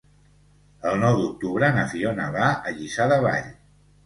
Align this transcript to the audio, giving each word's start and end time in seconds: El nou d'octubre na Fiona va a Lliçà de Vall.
El 0.91 0.97
nou 1.03 1.17
d'octubre 1.19 1.69
na 1.75 1.83
Fiona 1.93 2.27
va 2.39 2.49
a 2.57 2.75
Lliçà 2.79 3.09
de 3.15 3.21
Vall. 3.27 3.55